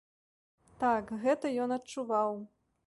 Так, 0.83 1.05
гэта 1.27 1.55
ён 1.67 1.77
адчуваў. 1.81 2.45